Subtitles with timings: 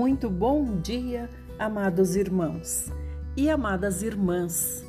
[0.00, 2.90] Muito bom dia, amados irmãos
[3.36, 4.82] e amadas irmãs.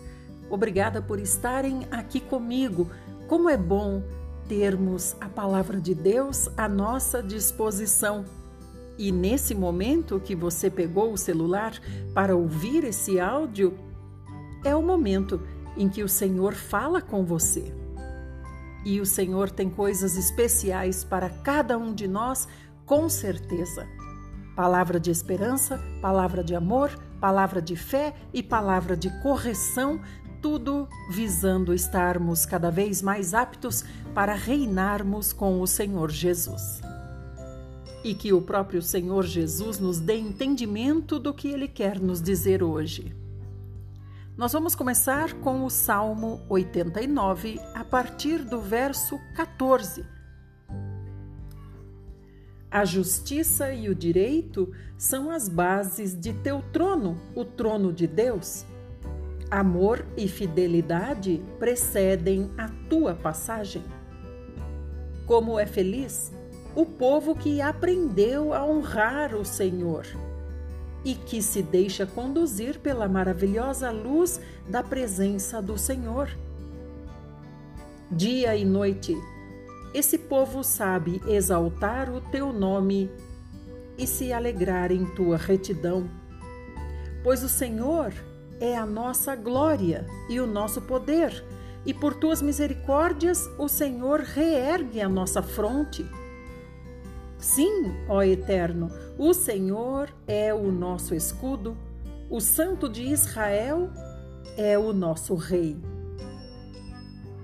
[0.49, 2.89] Obrigada por estarem aqui comigo.
[3.27, 4.01] Como é bom
[4.47, 8.23] termos a palavra de Deus à nossa disposição.
[8.97, 11.73] E nesse momento que você pegou o celular
[12.13, 13.77] para ouvir esse áudio,
[14.63, 15.41] é o momento
[15.75, 17.75] em que o Senhor fala com você.
[18.85, 22.47] E o Senhor tem coisas especiais para cada um de nós,
[22.85, 23.85] com certeza.
[24.55, 30.01] Palavra de esperança, palavra de amor, palavra de fé e palavra de correção,
[30.41, 36.81] tudo visando estarmos cada vez mais aptos para reinarmos com o Senhor Jesus.
[38.03, 42.61] E que o próprio Senhor Jesus nos dê entendimento do que ele quer nos dizer
[42.61, 43.15] hoje.
[44.35, 50.20] Nós vamos começar com o Salmo 89, a partir do verso 14
[52.71, 58.65] a justiça e o direito são as bases de teu trono, o trono de Deus.
[59.49, 63.83] Amor e fidelidade precedem a tua passagem.
[65.27, 66.31] Como é feliz
[66.73, 70.05] o povo que aprendeu a honrar o Senhor
[71.03, 76.29] e que se deixa conduzir pela maravilhosa luz da presença do Senhor.
[78.09, 79.17] Dia e noite
[79.93, 83.09] esse povo sabe exaltar o teu nome
[83.97, 86.09] e se alegrar em tua retidão.
[87.23, 88.13] Pois o Senhor
[88.59, 91.43] é a nossa glória e o nosso poder,
[91.85, 96.05] e por tuas misericórdias o Senhor reergue a nossa fronte.
[97.37, 101.75] Sim, ó Eterno, o Senhor é o nosso escudo,
[102.29, 103.89] o Santo de Israel
[104.55, 105.75] é o nosso Rei.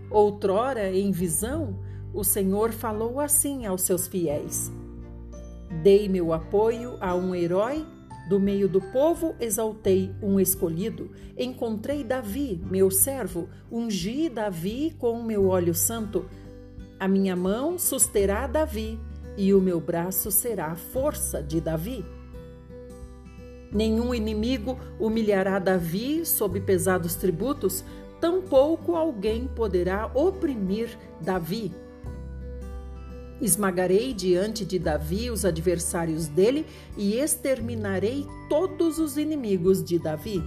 [0.09, 1.79] Outrora, em visão,
[2.13, 4.71] o Senhor falou assim aos seus fiéis:
[5.83, 7.85] Dei meu apoio a um herói,
[8.27, 11.11] do meio do povo exaltei um escolhido.
[11.37, 16.25] Encontrei Davi, meu servo, ungi Davi com o meu óleo santo.
[16.99, 18.99] A minha mão susterá Davi,
[19.37, 22.03] e o meu braço será a força de Davi.
[23.71, 27.83] Nenhum inimigo humilhará Davi sob pesados tributos,
[28.19, 31.71] tampouco alguém poderá oprimir Davi.
[33.39, 36.65] Esmagarei diante de Davi os adversários dele
[36.97, 40.43] e exterminarei todos os inimigos de Davi.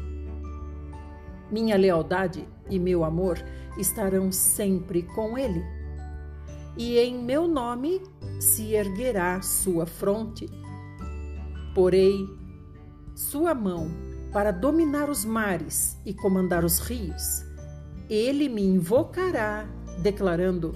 [1.50, 3.38] Minha lealdade e meu amor
[3.78, 5.62] estarão sempre com ele.
[6.76, 8.02] E em meu nome
[8.40, 10.48] se erguerá sua fronte.
[11.74, 12.26] Porei
[13.14, 13.88] sua mão
[14.32, 17.44] para dominar os mares e comandar os rios.
[18.08, 19.68] Ele me invocará,
[20.02, 20.74] declarando: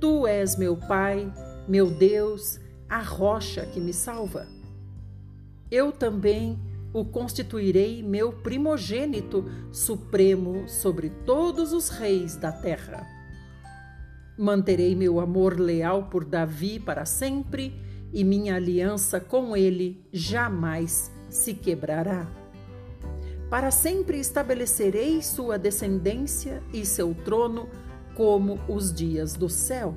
[0.00, 1.32] Tu és meu Pai
[1.66, 2.58] meu Deus,
[2.88, 4.46] a rocha que me salva.
[5.70, 6.58] Eu também
[6.92, 13.06] o constituirei meu primogênito supremo sobre todos os reis da terra.
[14.36, 17.74] Manterei meu amor leal por Davi para sempre
[18.12, 22.26] e minha aliança com ele jamais se quebrará.
[23.48, 27.68] Para sempre estabelecerei sua descendência e seu trono
[28.14, 29.94] como os dias do céu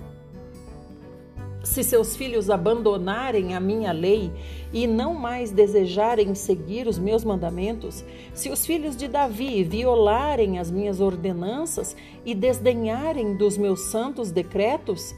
[1.66, 4.32] se seus filhos abandonarem a minha lei
[4.72, 10.70] e não mais desejarem seguir os meus mandamentos, se os filhos de Davi violarem as
[10.70, 15.14] minhas ordenanças e desdenharem dos meus santos decretos,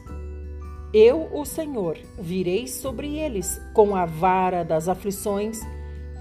[0.92, 5.60] eu, o Senhor, virei sobre eles com a vara das aflições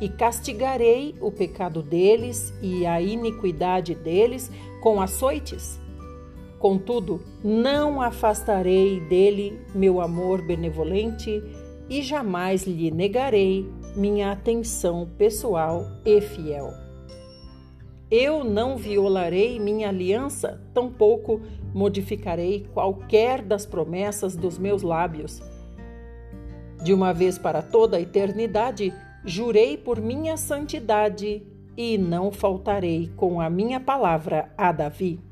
[0.02, 4.52] e castigarei o pecado deles e a iniquidade deles
[4.82, 5.80] com açoites
[6.60, 11.44] Contudo, não afastarei dele meu amor benevolente
[11.90, 16.74] e jamais lhe negarei minha atenção pessoal e fiel.
[18.10, 21.42] Eu não violarei minha aliança, tampouco
[21.74, 25.42] modificarei qualquer das promessas dos meus lábios.
[26.84, 28.94] De uma vez para toda a eternidade,
[29.26, 31.44] jurei por minha santidade
[31.76, 35.27] e não faltarei com a minha palavra a Davi.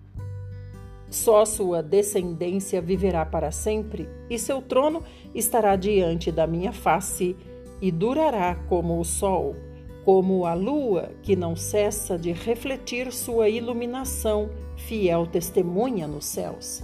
[1.15, 5.01] Só sua descendência viverá para sempre, e seu trono
[5.33, 7.37] estará diante da minha face
[7.81, 9.55] e durará como o sol,
[10.03, 16.83] como a lua que não cessa de refletir sua iluminação, fiel testemunha nos céus.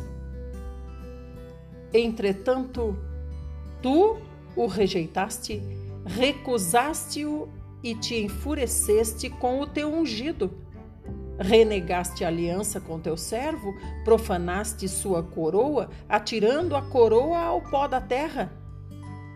[1.93, 2.95] Entretanto,
[3.81, 4.15] tu
[4.55, 5.61] o rejeitaste,
[6.05, 7.49] recusaste-o
[7.83, 10.49] e te enfureceste com o teu ungido
[11.41, 17.99] Renegaste a aliança com teu servo, profanaste sua coroa, atirando a coroa ao pó da
[17.99, 18.53] terra.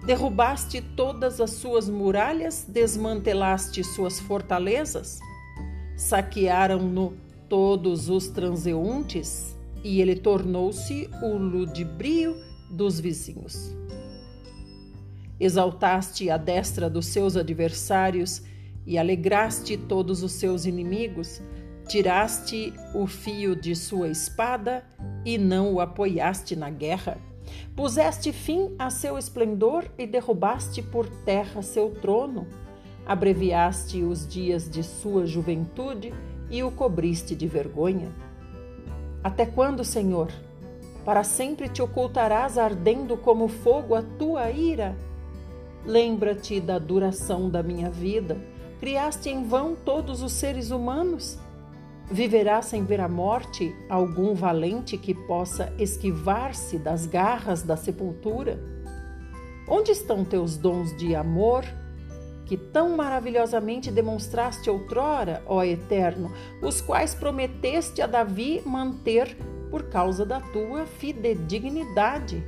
[0.06, 5.20] Derrubaste todas as suas muralhas, desmantelaste suas fortalezas?
[5.98, 7.14] Saquearam-no
[7.50, 12.36] todos os transeuntes e ele tornou-se o ludibrio
[12.70, 13.76] dos vizinhos.
[15.40, 18.44] Exaltaste a destra dos seus adversários
[18.86, 21.42] e alegraste todos os seus inimigos,
[21.88, 24.84] tiraste o fio de sua espada
[25.24, 27.18] e não o apoiaste na guerra.
[27.76, 32.48] Puseste fim a seu esplendor e derrubaste por terra seu trono.
[33.06, 36.14] Abreviaste os dias de sua juventude
[36.50, 38.12] e o cobriste de vergonha.
[39.24, 40.32] Até quando, Senhor?
[41.04, 44.96] Para sempre te ocultarás ardendo como fogo a tua ira?
[45.86, 48.38] Lembra-te da duração da minha vida.
[48.80, 51.38] Criaste em vão todos os seres humanos?
[52.10, 58.60] Viverá sem ver a morte algum valente que possa esquivar-se das garras da sepultura?
[59.68, 61.66] Onde estão teus dons de amor,
[62.46, 66.32] que tão maravilhosamente demonstraste outrora, ó Eterno,
[66.62, 69.36] os quais prometeste a Davi manter
[69.72, 72.44] por causa da tua fidedignidade?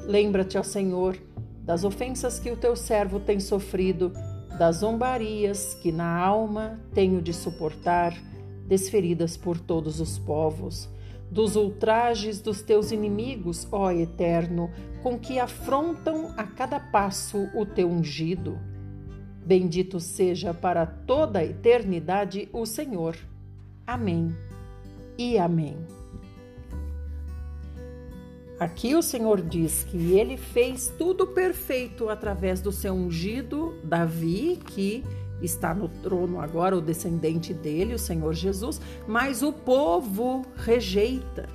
[0.00, 1.16] Lembra-te, ó Senhor,
[1.62, 4.12] das ofensas que o teu servo tem sofrido,
[4.58, 8.14] das zombarias que na alma tenho de suportar,
[8.66, 10.88] desferidas por todos os povos,
[11.30, 14.70] dos ultrajes dos teus inimigos, ó Eterno,
[15.02, 18.58] com que afrontam a cada passo o teu ungido.
[19.44, 23.16] Bendito seja para toda a eternidade o Senhor.
[23.86, 24.34] Amém
[25.18, 25.76] e amém.
[28.58, 35.04] Aqui o Senhor diz que ele fez tudo perfeito através do seu ungido Davi, que
[35.42, 41.48] está no trono agora, o descendente dele, o Senhor Jesus, mas o povo rejeita.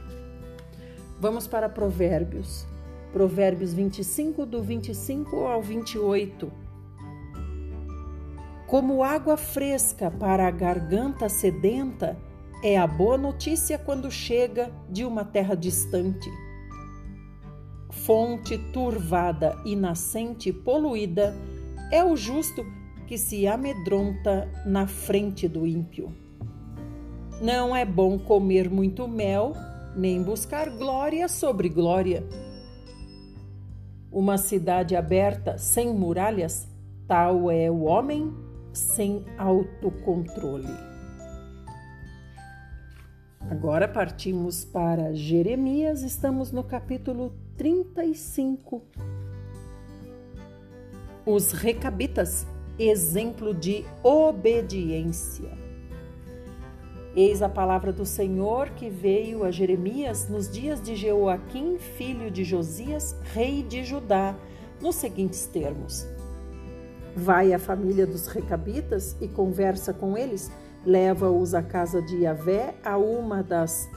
[1.19, 2.67] Vamos para Provérbios.
[3.11, 6.51] Provérbios 25, do 25 ao 28.
[8.67, 12.17] Como água fresca para a garganta sedenta,
[12.63, 16.29] é a boa notícia quando chega de uma terra distante
[18.09, 21.35] fonte turvada e nascente poluída,
[21.91, 22.65] é o justo
[23.09, 26.13] que se amedronta na frente do ímpio.
[27.41, 29.53] Não é bom comer muito mel,
[29.95, 32.23] nem buscar glória sobre glória.
[34.11, 36.69] Uma cidade aberta sem muralhas,
[37.07, 38.31] tal é o homem
[38.71, 40.69] sem autocontrole.
[43.49, 48.83] Agora partimos para Jeremias, estamos no capítulo 35.
[51.25, 52.45] Os recabitas,
[52.79, 55.57] exemplo de obediência.
[57.15, 62.45] Eis a palavra do Senhor que veio a Jeremias nos dias de Jeoaquim, filho de
[62.45, 64.35] Josias, rei de Judá,
[64.79, 66.07] nos seguintes termos:
[67.15, 70.49] Vai à família dos recabitas e conversa com eles,
[70.85, 73.89] leva-os à casa de Yahvé, a uma das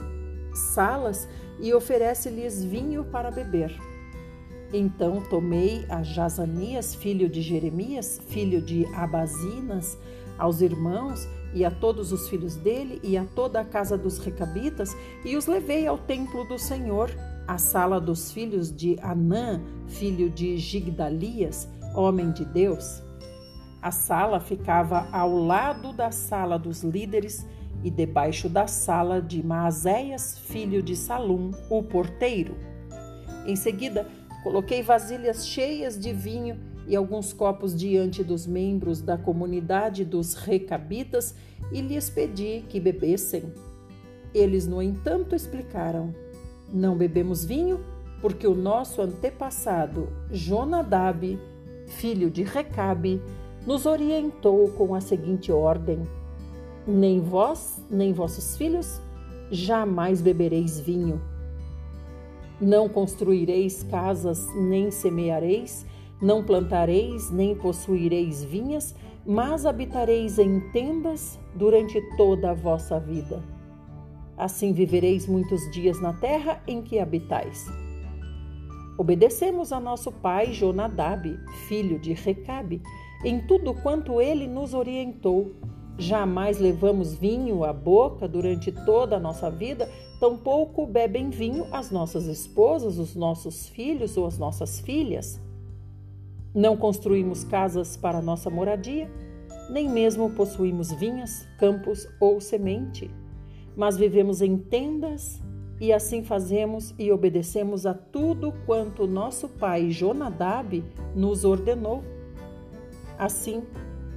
[0.73, 1.27] salas
[1.59, 3.92] e oferece-lhes vinho para beber.
[4.73, 9.95] Então tomei a Jazanias, filho de Jeremias, filho de Abazinas,
[10.35, 14.97] aos irmãos e a todos os filhos dele e a toda a casa dos recabitas
[15.23, 17.11] e os levei ao templo do Senhor,
[17.47, 23.03] à sala dos filhos de Anã, filho de Gigdalias, homem de Deus.
[23.79, 27.45] A sala ficava ao lado da sala dos líderes
[27.83, 32.55] e debaixo da sala de Maazéias, filho de Salum, o porteiro.
[33.45, 34.07] Em seguida,
[34.43, 41.33] coloquei vasilhas cheias de vinho e alguns copos diante dos membros da comunidade dos recabitas
[41.71, 43.43] e lhes pedi que bebessem.
[44.33, 46.13] Eles, no entanto, explicaram:
[46.71, 47.79] Não bebemos vinho
[48.21, 51.39] porque o nosso antepassado Jonadab,
[51.87, 53.21] filho de Recabe,
[53.65, 56.05] nos orientou com a seguinte ordem:
[56.85, 59.01] nem vós, nem vossos filhos
[59.49, 61.21] jamais bebereis vinho.
[62.63, 65.85] Não construireis casas, nem semeareis,
[66.21, 73.43] não plantareis, nem possuireis vinhas, mas habitareis em tendas durante toda a vossa vida.
[74.37, 77.65] Assim vivereis muitos dias na terra em que habitais.
[78.97, 82.81] Obedecemos a nosso pai Jonadab, filho de Recabe,
[83.25, 85.51] em tudo quanto ele nos orientou
[85.97, 92.25] Jamais levamos vinho à boca durante toda a nossa vida, tampouco bebem vinho as nossas
[92.25, 95.39] esposas, os nossos filhos ou as nossas filhas.
[96.53, 99.09] Não construímos casas para nossa moradia,
[99.69, 103.09] nem mesmo possuímos vinhas, campos ou semente,
[103.75, 105.41] mas vivemos em tendas
[105.79, 110.83] e assim fazemos e obedecemos a tudo quanto nosso pai Jonadab
[111.15, 112.03] nos ordenou.
[113.17, 113.63] Assim,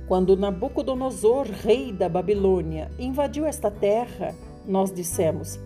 [0.06, 4.34] quando Nabucodonosor, rei da Babilônia, invadiu esta terra,
[4.66, 5.58] nós dissemos: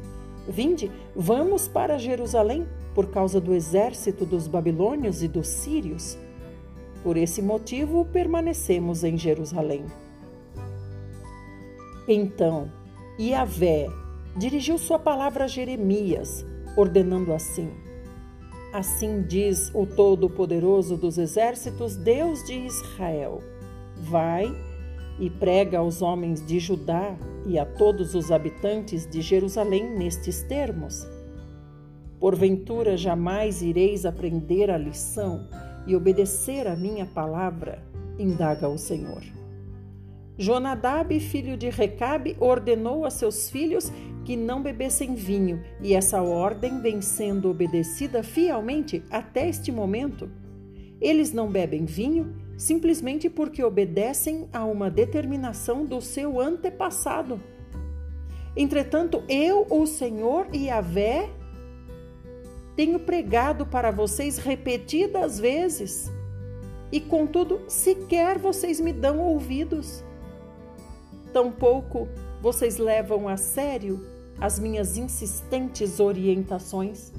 [0.49, 6.19] Vinde, vamos para Jerusalém por causa do exército dos babilônios e dos sírios.
[7.03, 9.85] Por esse motivo, permanecemos em Jerusalém.
[12.09, 12.71] Então,
[13.19, 13.89] Yahvé
[14.37, 16.45] dirigiu sua palavra a Jeremias,
[16.77, 17.71] ordenando assim:
[18.73, 23.43] Assim diz o Todo-Poderoso dos Exércitos, Deus de Israel:
[24.01, 24.55] Vai
[25.19, 27.17] e prega aos homens de Judá
[27.47, 31.07] e a todos os habitantes de Jerusalém nestes termos.
[32.19, 35.47] Porventura jamais ireis aprender a lição
[35.87, 37.83] e obedecer a minha palavra,
[38.19, 39.23] indaga o Senhor.
[40.39, 43.93] Jonadab, filho de Recabe, ordenou a seus filhos
[44.25, 50.31] que não bebessem vinho, e essa ordem vem sendo obedecida fielmente até este momento.
[51.01, 57.41] Eles não bebem vinho simplesmente porque obedecem a uma determinação do seu antepassado.
[58.55, 61.31] Entretanto, eu, o Senhor e a Vé,
[62.77, 66.13] tenho pregado para vocês repetidas vezes,
[66.93, 70.05] e contudo, sequer vocês me dão ouvidos.
[71.33, 72.09] Tampouco
[72.43, 74.05] vocês levam a sério
[74.39, 77.11] as minhas insistentes orientações.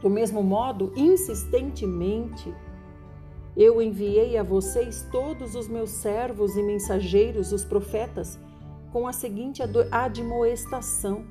[0.00, 2.54] Do mesmo modo, insistentemente,
[3.58, 8.38] eu enviei a vocês todos os meus servos e mensageiros, os profetas,
[8.92, 9.60] com a seguinte
[9.90, 11.24] admoestação: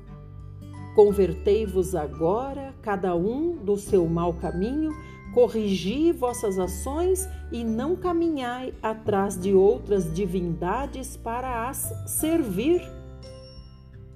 [0.94, 4.92] Convertei-vos agora, cada um do seu mau caminho,
[5.32, 12.82] corrigi vossas ações e não caminhai atrás de outras divindades para as servir.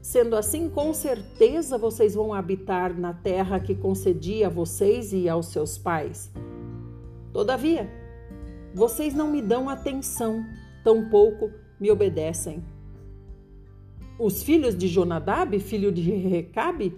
[0.03, 5.47] Sendo assim, com certeza vocês vão habitar na terra que concedi a vocês e aos
[5.47, 6.31] seus pais.
[7.33, 8.02] Todavia,
[8.75, 10.45] vocês não me dão atenção,
[10.83, 12.63] tampouco me obedecem.
[14.19, 16.95] Os filhos de Jonadab, filho de Recabe,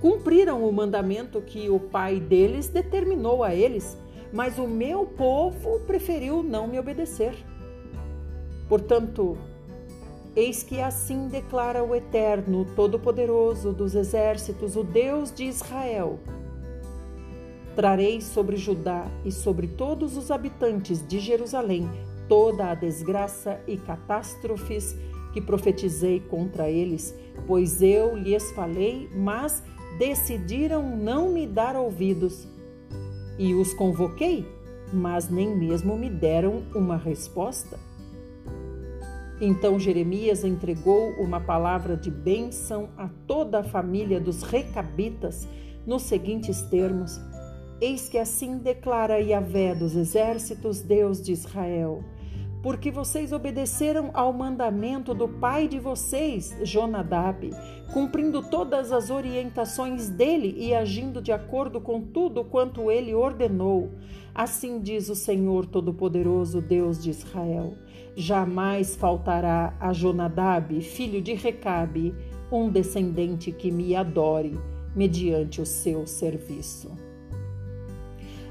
[0.00, 3.98] cumpriram o mandamento que o pai deles determinou a eles,
[4.32, 7.34] mas o meu povo preferiu não me obedecer.
[8.68, 9.36] Portanto,
[10.36, 16.20] eis que assim declara o Eterno, Todo-Poderoso dos Exércitos, o Deus de Israel:
[17.78, 21.88] Trarei sobre Judá e sobre todos os habitantes de Jerusalém
[22.28, 24.96] toda a desgraça e catástrofes
[25.32, 27.14] que profetizei contra eles,
[27.46, 29.62] pois eu lhes falei, mas
[29.96, 32.48] decidiram não me dar ouvidos.
[33.38, 34.44] E os convoquei,
[34.92, 37.78] mas nem mesmo me deram uma resposta.
[39.40, 45.46] Então Jeremias entregou uma palavra de bênção a toda a família dos recabitas
[45.86, 47.20] nos seguintes termos:
[47.80, 52.02] Eis que assim declara Yahvé dos exércitos, Deus de Israel
[52.62, 57.50] porque vocês obedeceram ao mandamento do pai de vocês, Jonadab,
[57.92, 63.90] cumprindo todas as orientações dele e agindo de acordo com tudo quanto ele ordenou.
[64.34, 67.74] Assim diz o Senhor Todo-Poderoso, Deus de Israel:
[68.16, 72.14] Jamais faltará a Jonadab, filho de Recabe,
[72.50, 74.58] um descendente que me adore
[74.96, 77.07] mediante o seu serviço.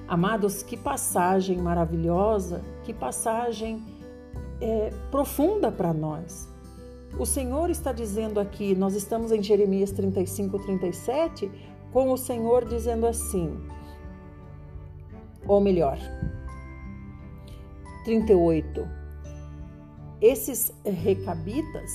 [0.07, 3.83] Amados, que passagem maravilhosa, que passagem
[4.61, 6.47] é, profunda para nós.
[7.19, 11.51] O Senhor está dizendo aqui, nós estamos em Jeremias 35, 37,
[11.91, 13.57] com o Senhor dizendo assim,
[15.45, 15.97] ou melhor,
[18.05, 18.87] 38.
[20.21, 21.91] Esses recabitas,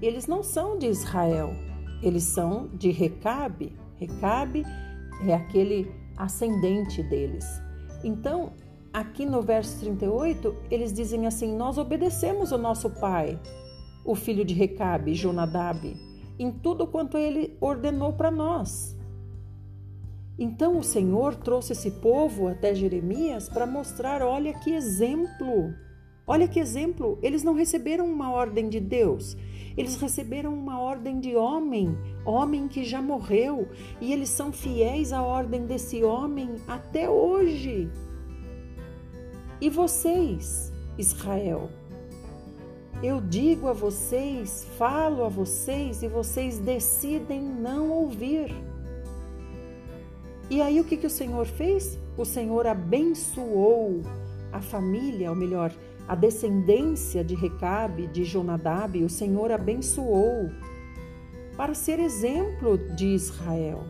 [0.00, 1.50] eles não são de Israel,
[2.02, 3.76] eles são de Recabe.
[3.98, 4.64] Recabe
[5.28, 7.44] é aquele ascendente deles.
[8.04, 8.52] Então,
[8.92, 13.38] aqui no verso 38, eles dizem assim: Nós obedecemos o nosso pai,
[14.04, 15.96] o filho de Recabe, Jonadab,
[16.38, 18.96] em tudo quanto ele ordenou para nós.
[20.38, 25.74] Então o Senhor trouxe esse povo até Jeremias para mostrar: olha que exemplo,
[26.26, 27.18] olha que exemplo.
[27.22, 29.36] Eles não receberam uma ordem de Deus,
[29.76, 33.68] eles receberam uma ordem de homem, homem que já morreu,
[34.00, 37.90] e eles são fiéis à ordem desse homem até hoje.
[39.60, 41.70] E vocês, Israel?
[43.02, 48.54] Eu digo a vocês, falo a vocês e vocês decidem não ouvir.
[50.48, 51.98] E aí o que, que o Senhor fez?
[52.16, 54.02] O Senhor abençoou
[54.52, 55.72] a família, ou melhor,
[56.12, 60.50] a descendência de Recabe, de Jonadab, o Senhor abençoou
[61.56, 63.86] para ser exemplo de Israel.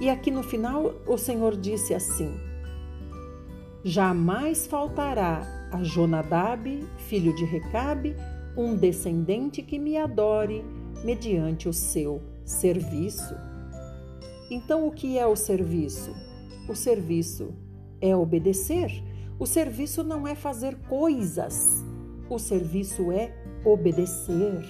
[0.00, 2.32] E aqui no final o Senhor disse assim:
[3.82, 8.14] Jamais faltará a Jonadab, filho de Recabe,
[8.56, 10.64] um descendente que me adore
[11.02, 13.34] mediante o seu serviço.
[14.48, 16.14] Então, o que é o serviço?
[16.68, 17.52] O serviço
[18.00, 19.09] é obedecer.
[19.40, 21.82] O serviço não é fazer coisas.
[22.28, 24.62] O serviço é obedecer.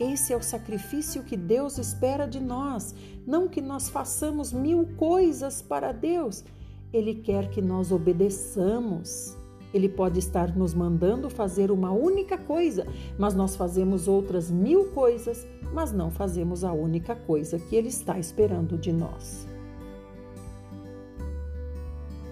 [0.00, 2.92] Esse é o sacrifício que Deus espera de nós,
[3.24, 6.44] não que nós façamos mil coisas para Deus.
[6.92, 9.36] Ele quer que nós obedeçamos.
[9.72, 12.84] Ele pode estar nos mandando fazer uma única coisa,
[13.16, 18.18] mas nós fazemos outras mil coisas, mas não fazemos a única coisa que Ele está
[18.18, 19.46] esperando de nós.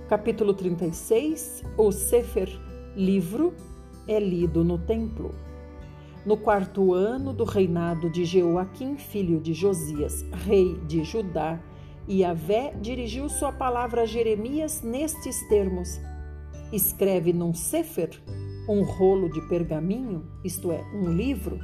[0.09, 2.49] Capítulo 36 O Sefer
[2.97, 3.53] Livro
[4.07, 5.35] é lido no templo.
[6.25, 11.61] No quarto ano do reinado de Jeoaquim, filho de Josias, rei de Judá,
[12.09, 16.01] Yahvé dirigiu sua palavra a Jeremias nestes termos:
[16.73, 18.19] Escreve num sefer,
[18.67, 21.59] um rolo de pergaminho, isto é, um livro,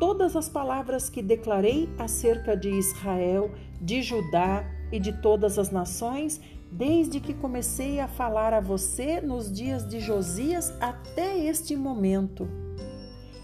[0.00, 6.40] todas as palavras que declarei acerca de Israel, de Judá e de todas as nações,
[6.76, 12.48] desde que comecei a falar a você nos dias de Josias até este momento.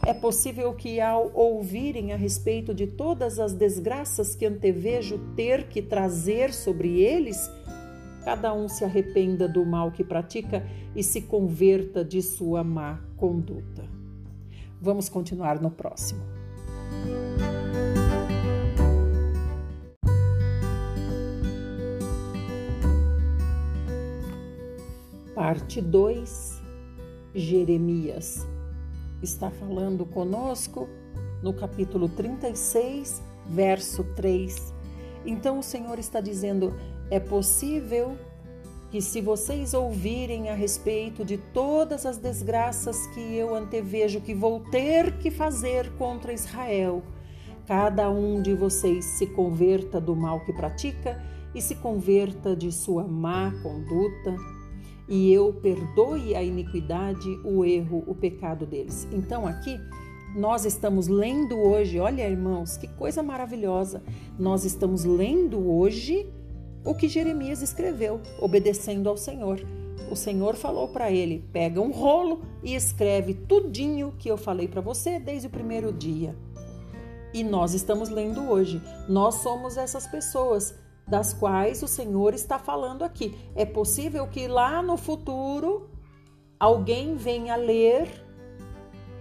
[0.04, 5.80] É possível que, ao ouvirem a respeito de todas as desgraças que antevejo ter que
[5.80, 7.48] trazer sobre eles,
[8.24, 13.84] cada um se arrependa do mal que pratica e se converta de sua má conduta.
[14.80, 16.22] Vamos continuar no próximo.
[25.40, 26.60] Parte 2
[27.34, 28.46] Jeremias
[29.22, 30.86] está falando conosco
[31.42, 34.74] no capítulo 36, verso 3.
[35.24, 36.74] Então o Senhor está dizendo:
[37.10, 38.18] é possível
[38.90, 44.60] que, se vocês ouvirem a respeito de todas as desgraças que eu antevejo que vou
[44.60, 47.02] ter que fazer contra Israel,
[47.66, 51.18] cada um de vocês se converta do mal que pratica
[51.54, 54.59] e se converta de sua má conduta
[55.10, 59.08] e eu perdoe a iniquidade, o erro, o pecado deles.
[59.12, 59.78] Então aqui
[60.36, 64.00] nós estamos lendo hoje, olha irmãos, que coisa maravilhosa.
[64.38, 66.32] Nós estamos lendo hoje
[66.84, 69.60] o que Jeremias escreveu, obedecendo ao Senhor.
[70.08, 74.80] O Senhor falou para ele: pega um rolo e escreve tudinho que eu falei para
[74.80, 76.36] você desde o primeiro dia.
[77.34, 78.80] E nós estamos lendo hoje.
[79.08, 80.74] Nós somos essas pessoas
[81.10, 83.36] das quais o Senhor está falando aqui.
[83.56, 85.90] É possível que lá no futuro
[86.58, 88.08] alguém venha ler,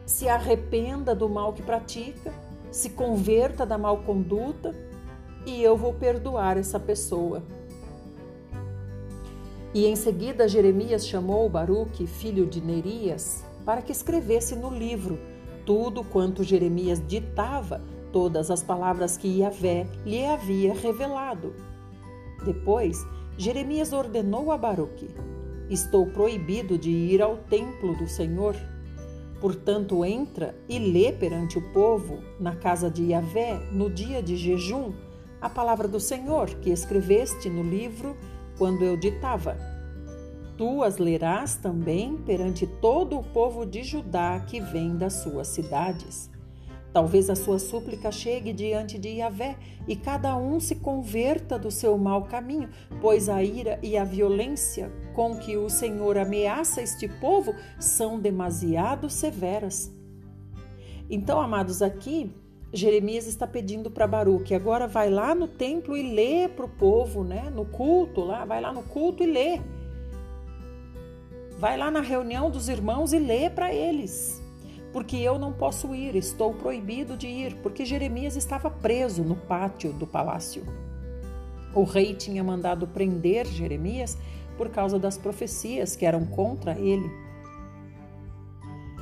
[0.05, 2.31] se arrependa do mal que pratica,
[2.71, 4.75] se converta da mal conduta
[5.45, 7.41] e eu vou perdoar essa pessoa.
[9.73, 15.19] E em seguida Jeremias chamou Baruque, filho de Nerias, para que escrevesse no livro
[15.65, 21.53] tudo quanto Jeremias ditava, todas as palavras que Yahvé lhe havia revelado.
[22.45, 23.05] Depois,
[23.37, 25.09] Jeremias ordenou a Baruque:
[25.69, 28.55] Estou proibido de ir ao templo do Senhor.
[29.39, 34.91] Portanto, entra e lê perante o povo, na casa de Yahvé, no dia de jejum,
[35.39, 38.17] a palavra do Senhor que escreveste no livro
[38.57, 39.57] quando eu ditava.
[40.57, 46.29] Tu as lerás também perante todo o povo de Judá que vem das suas cidades.
[46.91, 51.97] Talvez a sua súplica chegue diante de Yahvé e cada um se converta do seu
[51.97, 57.53] mau caminho, pois a ira e a violência com que o Senhor ameaça este povo
[57.79, 59.93] são demasiado severas.
[61.09, 62.33] Então, amados, aqui
[62.73, 67.23] Jeremias está pedindo para Baruque, agora vai lá no templo e lê para o povo,
[67.23, 67.51] né?
[67.53, 69.61] No culto lá, vai lá no culto e lê.
[71.57, 74.38] Vai lá na reunião dos irmãos e lê para eles
[74.91, 79.93] porque eu não posso ir, estou proibido de ir, porque Jeremias estava preso no pátio
[79.93, 80.63] do palácio.
[81.73, 84.17] O rei tinha mandado prender Jeremias
[84.57, 87.09] por causa das profecias que eram contra ele.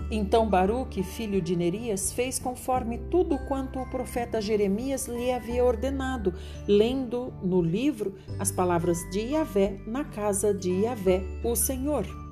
[0.10, 6.34] Então Baruque, filho de Nerias, fez conforme tudo quanto o profeta Jeremias lhe havia ordenado,
[6.66, 12.27] lendo no livro as palavras de Yahvé na casa de Yahvé, o Senhor.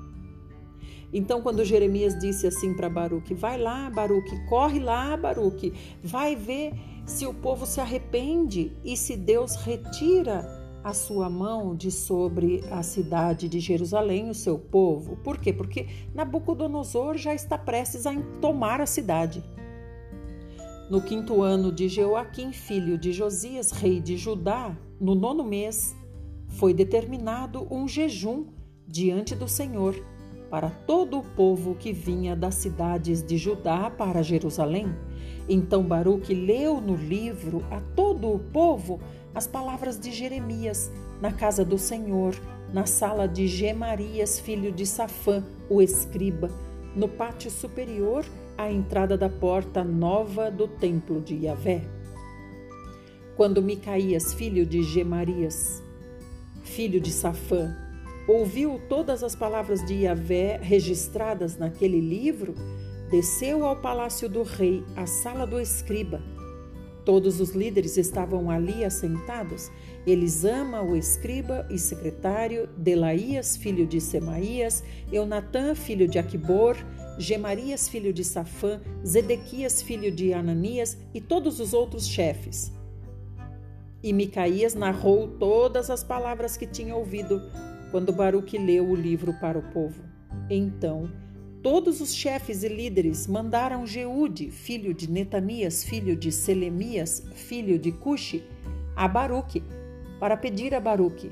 [1.16, 6.74] Então, quando Jeremias disse assim para Baruque: Vai lá, Baruque, corre lá, Baruque, vai ver
[7.06, 10.44] se o povo se arrepende e se Deus retira
[10.84, 15.16] a sua mão de sobre a cidade de Jerusalém, o seu povo.
[15.16, 15.54] Por quê?
[15.54, 19.42] Porque Nabucodonosor já está prestes a tomar a cidade.
[20.90, 25.96] No quinto ano de Joaquim, filho de Josias, rei de Judá, no nono mês,
[26.46, 28.44] foi determinado um jejum
[28.86, 29.96] diante do Senhor
[30.50, 34.94] para todo o povo que vinha das cidades de Judá para Jerusalém.
[35.48, 39.00] Então Baruque leu no livro a todo o povo
[39.34, 42.34] as palavras de Jeremias na casa do Senhor,
[42.72, 46.50] na sala de Gemarias, filho de Safã, o escriba,
[46.94, 48.24] no pátio superior
[48.56, 51.82] à entrada da porta nova do templo de Yahvé.
[53.36, 55.82] Quando Micaías, filho de Gemarias,
[56.64, 57.76] filho de Safã,
[58.26, 62.54] ouviu todas as palavras de Yahvé registradas naquele livro,
[63.10, 66.20] desceu ao palácio do rei, à sala do escriba.
[67.04, 69.70] Todos os líderes estavam ali assentados.
[70.04, 76.76] Elisama, o escriba e secretário, Delaías, filho de Semaías, Eunatã, filho de Aquibor,
[77.16, 82.72] Gemarias, filho de Safã, Zedequias, filho de Ananias e todos os outros chefes.
[84.02, 87.40] E Micaías narrou todas as palavras que tinha ouvido
[87.90, 90.02] quando Baruque leu o livro para o povo.
[90.50, 91.10] Então,
[91.62, 97.92] todos os chefes e líderes mandaram Jeude, filho de Netanias, filho de Selemias, filho de
[97.92, 98.44] Cuxi,
[98.94, 99.62] a Baruque,
[100.18, 101.30] para pedir a Baruque: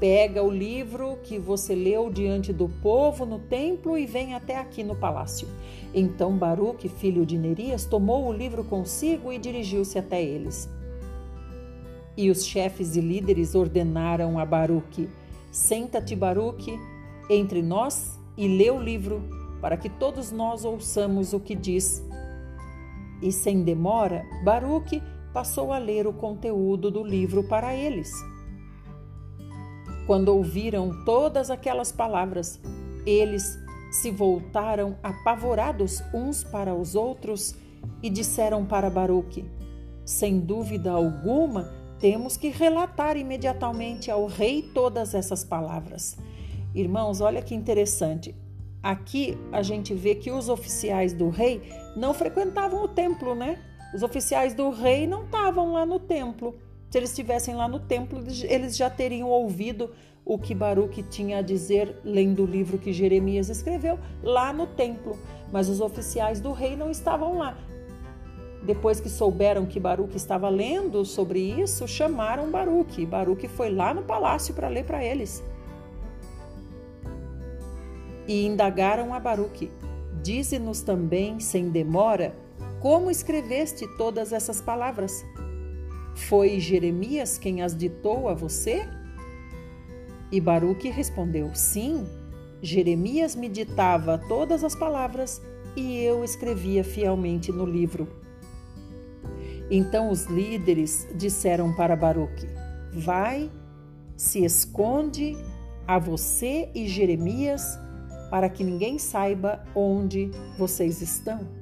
[0.00, 4.82] Pega o livro que você leu diante do povo no templo e vem até aqui
[4.82, 5.46] no palácio.
[5.92, 10.68] Então Baruque, filho de Nerias, tomou o livro consigo e dirigiu-se até eles.
[12.16, 15.08] E os chefes e líderes ordenaram a Baruque:
[15.50, 16.78] Senta-te, Baruque,
[17.28, 19.22] entre nós e lê o livro,
[19.60, 22.02] para que todos nós ouçamos o que diz.
[23.20, 28.12] E sem demora, Baruque passou a ler o conteúdo do livro para eles.
[30.06, 32.60] Quando ouviram todas aquelas palavras,
[33.04, 33.58] eles
[33.90, 37.54] se voltaram apavorados uns para os outros
[38.02, 39.44] e disseram para Baruque:
[40.04, 46.16] Sem dúvida alguma, temos que relatar imediatamente ao rei todas essas palavras.
[46.74, 48.34] Irmãos, olha que interessante.
[48.82, 51.62] Aqui a gente vê que os oficiais do rei
[51.94, 53.58] não frequentavam o templo, né?
[53.94, 56.54] Os oficiais do rei não estavam lá no templo.
[56.88, 59.90] Se eles estivessem lá no templo, eles já teriam ouvido
[60.24, 65.18] o que Baruque tinha a dizer lendo o livro que Jeremias escreveu lá no templo.
[65.52, 67.58] Mas os oficiais do rei não estavam lá.
[68.62, 73.06] Depois que souberam que Baruque estava lendo sobre isso, chamaram Baruque.
[73.06, 75.42] Baruque foi lá no palácio para ler para eles.
[78.28, 79.70] E indagaram a Baruque:
[80.22, 82.34] Dize-nos também, sem demora,
[82.80, 85.24] como escreveste todas essas palavras?
[86.14, 88.86] Foi Jeremias quem as ditou a você?
[90.30, 92.06] E Baruque respondeu: Sim,
[92.60, 95.40] Jeremias me ditava todas as palavras
[95.74, 98.19] e eu escrevia fielmente no livro.
[99.70, 102.48] Então os líderes disseram para Baruque:
[102.92, 103.50] Vai,
[104.16, 105.36] se esconde
[105.86, 107.78] a você e Jeremias,
[108.30, 111.60] para que ninguém saiba onde vocês estão.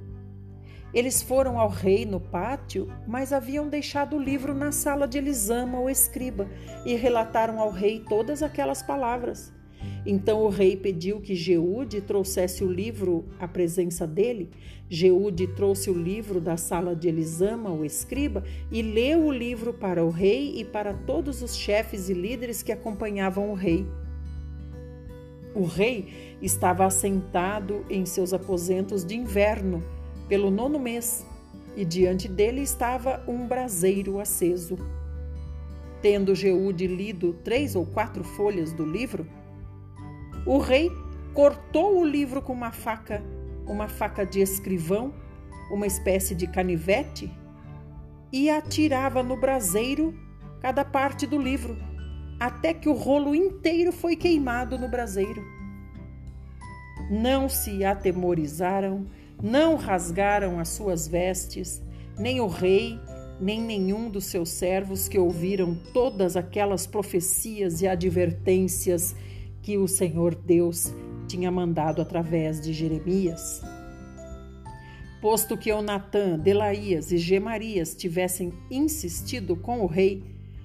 [0.92, 5.79] Eles foram ao rei no pátio, mas haviam deixado o livro na sala de Elisama,
[5.79, 6.49] o escriba,
[6.87, 9.53] e relataram ao rei todas aquelas palavras.
[10.11, 14.49] Então o rei pediu que Jeude trouxesse o livro à presença dele.
[14.88, 18.42] Jeude trouxe o livro da sala de Elisama, o escriba,
[18.73, 22.73] e leu o livro para o rei e para todos os chefes e líderes que
[22.73, 23.87] acompanhavam o rei.
[25.55, 26.09] O rei
[26.40, 29.85] estava assentado em seus aposentos de inverno,
[30.27, 31.27] pelo nono mês,
[31.77, 34.79] e diante dele estava um braseiro aceso.
[36.01, 39.27] Tendo Jeude lido três ou quatro folhas do livro,
[40.48, 40.90] o rei
[41.34, 43.22] cortou o livro com uma faca,
[43.66, 45.12] uma faca de escrivão,
[45.70, 47.30] uma espécie de canivete,
[48.32, 50.18] e atirava no braseiro
[50.58, 51.76] cada parte do livro,
[52.40, 55.44] até que o rolo inteiro foi queimado no braseiro.
[57.11, 59.06] Não se atemorizaram,
[59.42, 61.82] não rasgaram as suas vestes,
[62.18, 62.98] nem o rei,
[63.38, 69.14] nem nenhum dos seus servos que ouviram todas aquelas profecias e advertências
[69.68, 70.94] que o Senhor Deus
[71.26, 73.61] tinha mandado através de Jeremias.
[75.20, 80.24] Posto que Onatã, Delaías e Gemarias tivessem insistido com o rei,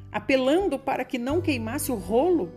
[0.10, 2.50] apelando para que não queimasse o rolo,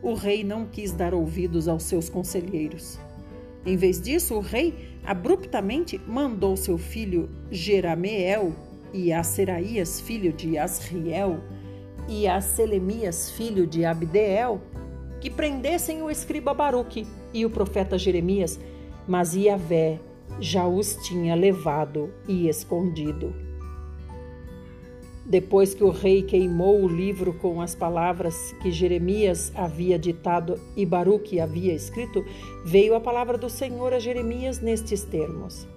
[0.00, 3.00] o rei não quis dar ouvidos aos seus conselheiros.
[3.66, 8.54] Em vez disso, o rei abruptamente mandou seu filho Jerameel
[8.92, 11.40] e a Seraías, filho de Asriel,
[12.08, 14.60] e a Selemias, filho de Abdeel,
[15.22, 18.58] que prendessem o escriba Baruque e o profeta Jeremias,
[19.06, 20.00] mas Iavé
[20.40, 23.32] já os tinha levado e escondido.
[25.24, 30.84] Depois que o rei queimou o livro com as palavras que Jeremias havia ditado e
[30.84, 32.24] Baruque havia escrito,
[32.64, 35.68] veio a palavra do Senhor a Jeremias nestes termos: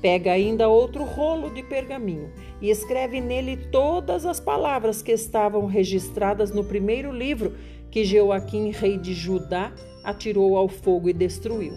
[0.00, 2.30] Pega ainda outro rolo de pergaminho
[2.62, 7.54] e escreve nele todas as palavras que estavam registradas no primeiro livro
[7.90, 9.72] que Joaquim, rei de Judá,
[10.04, 11.74] atirou ao fogo e destruiu.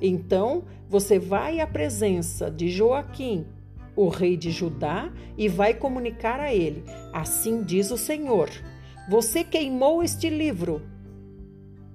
[0.00, 3.46] Então você vai à presença de Joaquim,
[3.94, 8.50] o rei de Judá, e vai comunicar a ele: Assim diz o Senhor:
[9.08, 10.82] Você queimou este livro.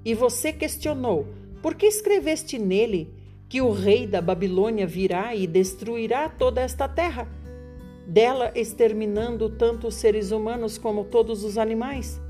[0.04, 1.28] E você questionou:
[1.62, 3.14] Por que escreveste nele
[3.50, 7.28] que o rei da Babilônia virá e destruirá toda esta terra,
[8.08, 12.22] dela exterminando tanto os seres humanos como todos os animais?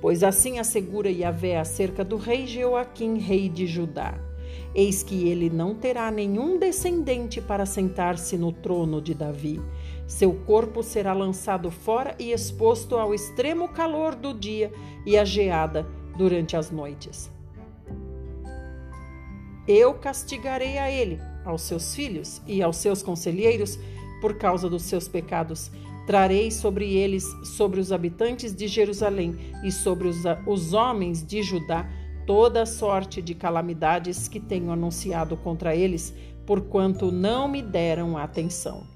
[0.00, 4.14] Pois assim assegura Yahvé acerca do rei Jeoaquim, rei de Judá.
[4.74, 9.60] Eis que ele não terá nenhum descendente para sentar-se no trono de Davi.
[10.06, 14.72] Seu corpo será lançado fora e exposto ao extremo calor do dia
[15.04, 17.30] e à geada durante as noites.
[19.66, 23.78] Eu castigarei a ele, aos seus filhos e aos seus conselheiros,
[24.20, 25.70] por causa dos seus pecados.
[26.08, 31.86] Trarei sobre eles, sobre os habitantes de Jerusalém e sobre os, os homens de Judá,
[32.26, 36.14] toda sorte de calamidades que tenho anunciado contra eles,
[36.46, 38.86] porquanto não me deram atenção.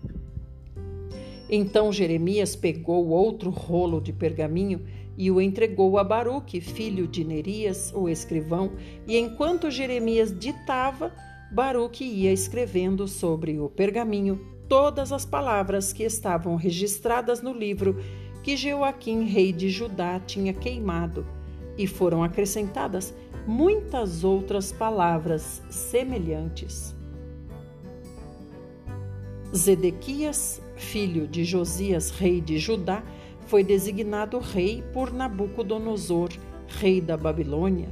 [1.50, 4.80] Então Jeremias pegou outro rolo de pergaminho
[5.14, 8.72] e o entregou a Baruque, filho de Nerias, o escrivão,
[9.06, 11.12] e enquanto Jeremias ditava,
[11.52, 18.02] Baruque ia escrevendo sobre o pergaminho todas as palavras que estavam registradas no livro
[18.42, 21.26] que Joaquim, rei de Judá, tinha queimado,
[21.76, 23.12] e foram acrescentadas
[23.46, 26.96] muitas outras palavras semelhantes.
[29.54, 33.02] Zedequias, filho de Josias, rei de Judá,
[33.48, 36.30] foi designado rei por Nabucodonosor,
[36.66, 37.90] rei da Babilônia.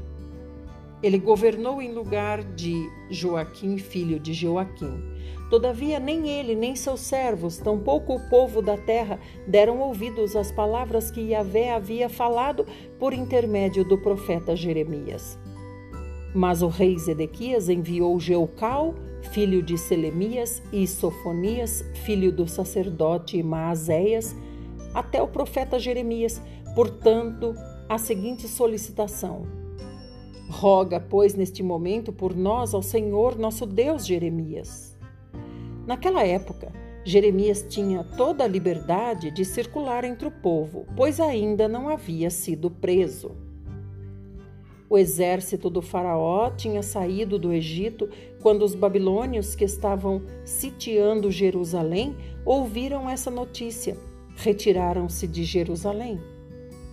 [1.02, 5.09] Ele governou em lugar de Joaquim, filho de Joaquim.
[5.50, 11.10] Todavia, nem ele, nem seus servos, tampouco o povo da terra, deram ouvidos às palavras
[11.10, 12.64] que Yahvé havia falado
[13.00, 15.36] por intermédio do profeta Jeremias.
[16.32, 18.94] Mas o rei Zedequias enviou Jeucal,
[19.32, 24.36] filho de Selemias, e Sofonias, filho do sacerdote Maazéias,
[24.94, 26.40] até o profeta Jeremias,
[26.76, 27.56] portanto,
[27.88, 29.42] a seguinte solicitação:
[30.48, 34.89] Roga, pois, neste momento por nós ao Senhor nosso Deus, Jeremias.
[35.86, 36.72] Naquela época,
[37.04, 42.70] Jeremias tinha toda a liberdade de circular entre o povo, pois ainda não havia sido
[42.70, 43.32] preso.
[44.88, 48.08] O exército do Faraó tinha saído do Egito
[48.42, 53.96] quando os babilônios que estavam sitiando Jerusalém ouviram essa notícia
[54.40, 56.20] retiraram-se de Jerusalém.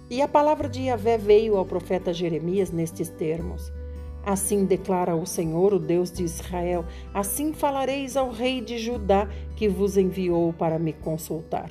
[0.09, 3.71] E a palavra de Yahvé veio ao profeta Jeremias nestes termos:
[4.27, 9.69] Assim declara o Senhor, o Deus de Israel: Assim falareis ao rei de Judá que
[9.69, 11.69] vos enviou para me consultar.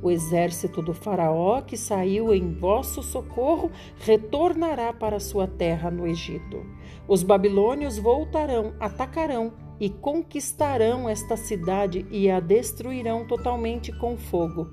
[0.00, 6.64] O exército do Faraó que saiu em vosso socorro retornará para sua terra no Egito.
[7.08, 14.70] Os babilônios voltarão, atacarão e conquistarão esta cidade e a destruirão totalmente com fogo.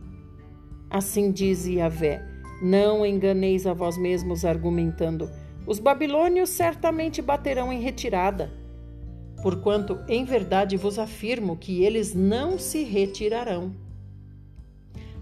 [0.88, 2.24] Assim diz Yahvé:
[2.62, 5.28] Não enganeis a vós mesmos argumentando:
[5.66, 8.52] Os babilônios certamente baterão em retirada.
[9.42, 13.74] Porquanto, em verdade vos afirmo que eles não se retirarão.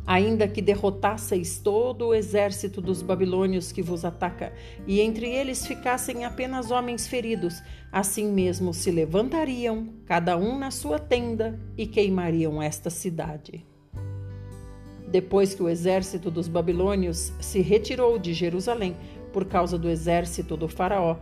[0.05, 4.51] Ainda que derrotasseis todo o exército dos babilônios que vos ataca,
[4.87, 10.97] e entre eles ficassem apenas homens feridos, assim mesmo se levantariam, cada um na sua
[10.97, 13.63] tenda, e queimariam esta cidade.
[15.07, 18.95] Depois que o exército dos babilônios se retirou de Jerusalém
[19.31, 21.17] por causa do exército do Faraó,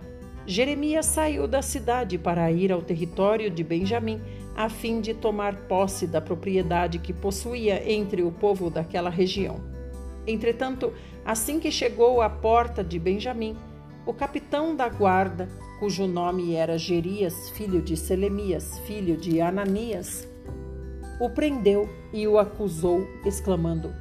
[0.45, 4.19] Jeremias saiu da cidade para ir ao território de Benjamim,
[4.55, 9.61] a fim de tomar posse da propriedade que possuía entre o povo daquela região.
[10.25, 10.91] Entretanto,
[11.23, 13.55] assim que chegou à porta de Benjamim,
[14.05, 15.47] o capitão da guarda,
[15.79, 20.27] cujo nome era Gerias, filho de Selemias, filho de Ananias,
[21.19, 23.93] o prendeu e o acusou, exclamando: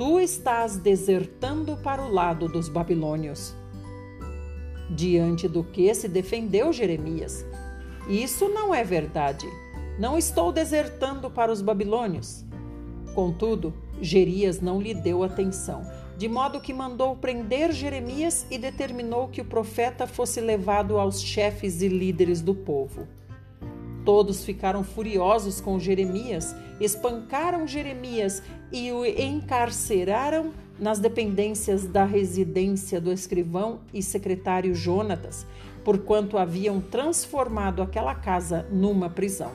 [0.00, 3.54] Tu estás desertando para o lado dos babilônios.
[4.88, 7.44] Diante do que se defendeu Jeremias:
[8.08, 9.46] Isso não é verdade.
[9.98, 12.46] Não estou desertando para os babilônios.
[13.14, 15.82] Contudo, Jerias não lhe deu atenção,
[16.16, 21.82] de modo que mandou prender Jeremias e determinou que o profeta fosse levado aos chefes
[21.82, 23.06] e líderes do povo.
[24.02, 33.12] Todos ficaram furiosos com Jeremias, espancaram Jeremias e o encarceraram nas dependências da residência do
[33.12, 35.46] escrivão e secretário Jonatas,
[35.84, 39.52] porquanto haviam transformado aquela casa numa prisão.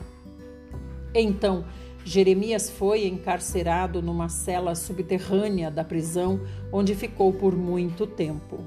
[1.13, 1.65] Então,
[2.03, 6.39] Jeremias foi encarcerado numa cela subterrânea da prisão,
[6.71, 8.63] onde ficou por muito tempo.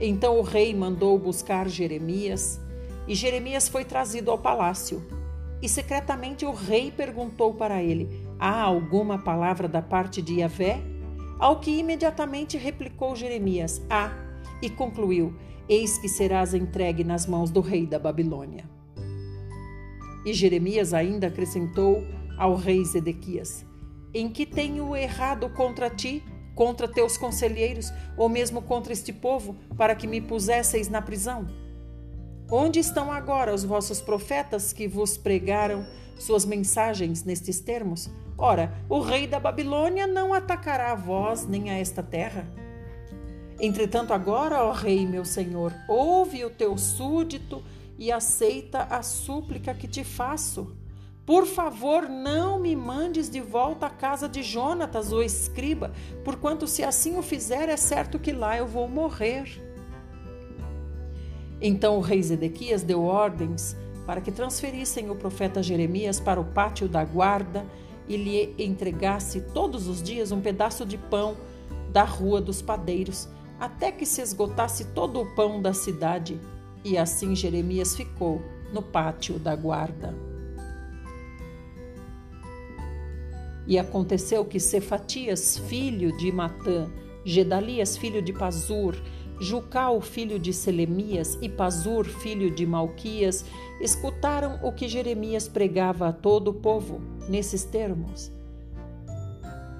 [0.00, 2.58] Então o rei mandou buscar Jeremias,
[3.06, 5.04] e Jeremias foi trazido ao palácio.
[5.66, 10.80] E secretamente o rei perguntou para ele: Há alguma palavra da parte de Yahvé?
[11.40, 14.12] Ao que imediatamente replicou Jeremias: Há,
[14.62, 15.34] e concluiu:
[15.68, 18.64] Eis que serás entregue nas mãos do rei da Babilônia.
[20.24, 22.00] E Jeremias ainda acrescentou
[22.38, 23.66] ao rei Zedequias:
[24.14, 26.22] Em que tenho errado contra ti,
[26.54, 31.65] contra teus conselheiros, ou mesmo contra este povo, para que me pusesseis na prisão?
[32.50, 35.84] Onde estão agora os vossos profetas que vos pregaram
[36.16, 38.08] suas mensagens nestes termos?
[38.38, 42.46] Ora, o rei da Babilônia não atacará a vós nem a esta terra.
[43.58, 47.64] Entretanto, agora, ó rei, meu senhor, ouve o teu súdito
[47.98, 50.76] e aceita a súplica que te faço.
[51.24, 55.90] Por favor, não me mandes de volta à casa de Jonatas, o escriba,
[56.24, 59.65] porquanto se assim o fizer, é certo que lá eu vou morrer.
[61.60, 66.88] Então o rei Zedequias deu ordens para que transferissem o profeta Jeremias para o pátio
[66.88, 67.64] da guarda
[68.08, 71.36] e lhe entregasse todos os dias um pedaço de pão
[71.90, 76.38] da rua dos padeiros, até que se esgotasse todo o pão da cidade.
[76.84, 78.40] E assim Jeremias ficou
[78.72, 80.14] no pátio da guarda.
[83.66, 86.88] E aconteceu que Cefatias, filho de Matã,
[87.24, 88.94] Gedalias, filho de Pazur,
[89.38, 93.44] Jucal, filho de Selemias, e Pazur, filho de Malquias,
[93.80, 98.32] escutaram o que Jeremias pregava a todo o povo, nesses termos.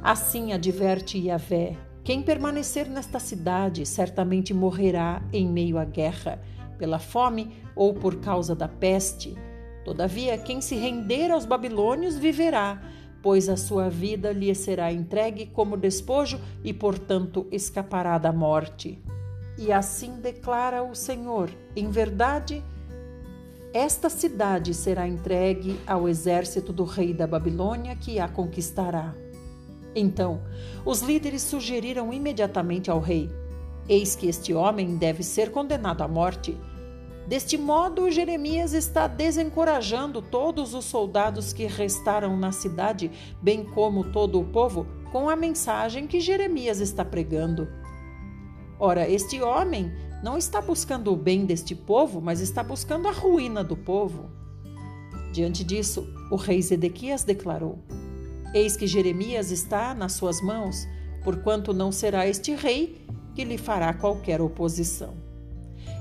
[0.03, 6.41] Assim adverte Yahvé: quem permanecer nesta cidade certamente morrerá em meio à guerra,
[6.79, 9.35] pela fome ou por causa da peste.
[9.85, 12.83] Todavia, quem se render aos babilônios viverá,
[13.23, 19.03] pois a sua vida lhe será entregue como despojo e, portanto, escapará da morte.
[19.59, 22.63] E assim declara o Senhor: em verdade,
[23.73, 29.15] esta cidade será entregue ao exército do rei da Babilônia que a conquistará.
[29.95, 30.43] Então,
[30.85, 33.31] os líderes sugeriram imediatamente ao rei:
[33.89, 36.57] Eis que este homem deve ser condenado à morte.
[37.27, 43.11] Deste modo, Jeremias está desencorajando todos os soldados que restaram na cidade,
[43.43, 47.67] bem como todo o povo, com a mensagem que Jeremias está pregando.
[48.79, 49.91] Ora, este homem
[50.23, 54.31] não está buscando o bem deste povo, mas está buscando a ruína do povo.
[55.33, 57.79] Diante disso, o rei Zedequias declarou:
[58.53, 60.87] Eis que Jeremias está nas suas mãos,
[61.25, 63.01] porquanto não será este rei
[63.35, 65.15] que lhe fará qualquer oposição.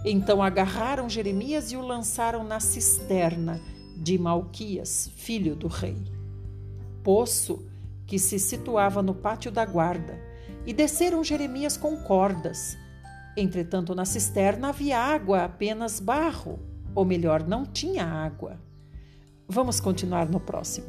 [0.03, 3.59] Então agarraram Jeremias e o lançaram na cisterna
[3.95, 5.97] de Malquias, filho do rei,
[7.03, 7.65] poço
[8.05, 10.24] que se situava no pátio da guarda
[10.65, 12.77] e desceram Jeremias com cordas.
[13.37, 16.59] Entretanto, na cisterna havia água, apenas barro,
[16.93, 18.59] ou melhor, não tinha água.
[19.47, 20.87] Vamos continuar no próximo.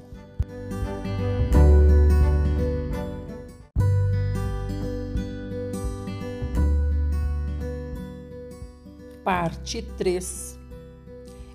[9.22, 10.56] Parte 3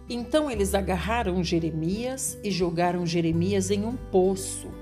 [0.09, 4.80] Então eles agarraram Jeremias e jogaram Jeremias em um poço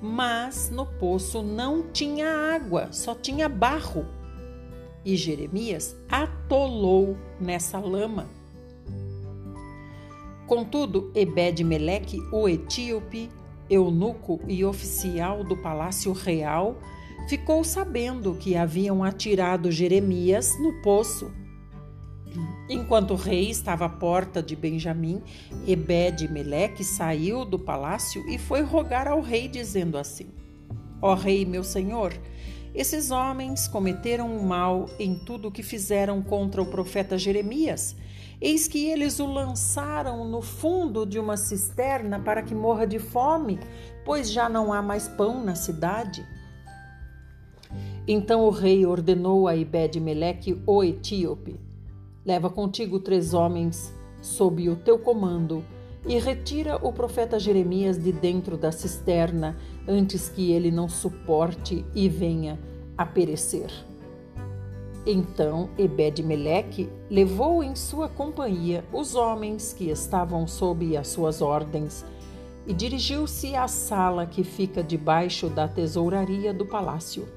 [0.00, 4.06] mas no poço não tinha água, só tinha barro.
[5.04, 8.28] E Jeremias atolou nessa lama.
[10.46, 13.30] Contudo, Ebed-Meleque, o etíope,
[13.68, 16.78] eunuco e oficial do palácio real,
[17.28, 21.32] ficou sabendo que haviam atirado Jeremias no poço
[22.68, 25.22] Enquanto o rei estava à porta de Benjamim,
[25.66, 30.26] Ebed-Meleque saiu do palácio e foi rogar ao rei, dizendo assim:
[31.00, 32.12] Ó rei, meu senhor,
[32.74, 37.96] esses homens cometeram o mal em tudo o que fizeram contra o profeta Jeremias.
[38.40, 43.58] Eis que eles o lançaram no fundo de uma cisterna para que morra de fome,
[44.04, 46.26] pois já não há mais pão na cidade.
[48.06, 51.65] Então o rei ordenou a Ebed-Meleque, o etíope:
[52.26, 55.64] Leva contigo três homens sob o teu comando
[56.04, 59.56] e retira o profeta Jeremias de dentro da cisterna
[59.86, 62.58] antes que ele não suporte e venha
[62.98, 63.70] a perecer.
[65.06, 72.04] Então Ebed-Meleque levou em sua companhia os homens que estavam sob as suas ordens
[72.66, 77.28] e dirigiu-se à sala que fica debaixo da tesouraria do palácio.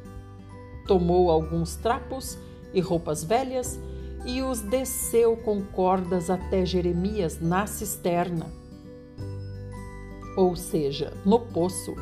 [0.87, 2.39] Tomou alguns trapos
[2.73, 3.79] e roupas velhas
[4.25, 8.47] e os desceu com cordas até Jeremias na cisterna,
[10.35, 11.95] ou seja, no poço.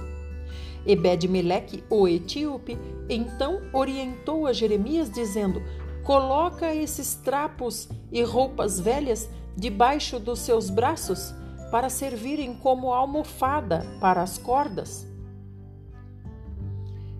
[0.85, 2.77] Ebed-Meleque, o etíope,
[3.09, 5.61] então orientou a Jeremias, dizendo:
[6.03, 11.33] Coloca esses trapos e roupas velhas debaixo dos seus braços,
[11.69, 15.05] para servirem como almofada para as cordas.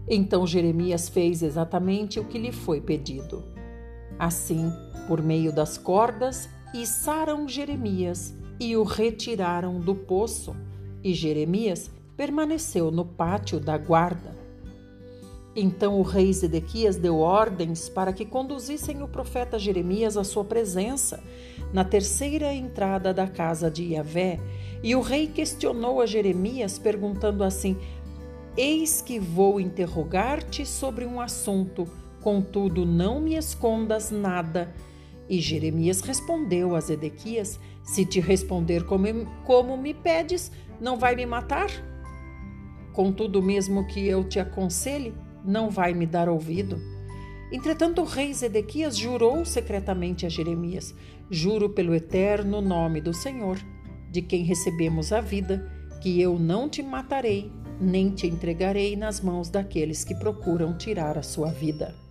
[0.07, 3.43] Então Jeremias fez exatamente o que lhe foi pedido.
[4.17, 4.71] Assim,
[5.07, 10.55] por meio das cordas, içaram Jeremias e o retiraram do poço,
[11.03, 14.35] e Jeremias permaneceu no pátio da guarda.
[15.55, 21.19] Então o rei Zedequias deu ordens para que conduzissem o profeta Jeremias à sua presença,
[21.73, 24.39] na terceira entrada da casa de Yahvé,
[24.83, 27.75] e o rei questionou a Jeremias, perguntando assim:
[28.55, 31.87] Eis que vou interrogar-te sobre um assunto,
[32.21, 34.71] contudo não me escondas nada.
[35.29, 41.25] E Jeremias respondeu a Zedequias: Se te responder como, como me pedes, não vai me
[41.25, 41.69] matar?
[42.93, 45.13] Contudo, mesmo que eu te aconselhe,
[45.43, 46.79] não vai me dar ouvido.
[47.51, 50.95] Entretanto, o rei Zedequias jurou secretamente a Jeremias:
[51.29, 53.57] Juro pelo eterno nome do Senhor,
[54.11, 55.69] de quem recebemos a vida,
[56.01, 61.23] que eu não te matarei, nem te entregarei nas mãos daqueles que procuram tirar a
[61.23, 62.06] sua vida.